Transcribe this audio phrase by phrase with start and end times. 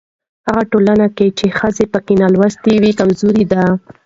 [0.47, 1.05] هغه ټولنه
[1.37, 3.63] چې ښځې پکې نالوستې وي کمزورې ده.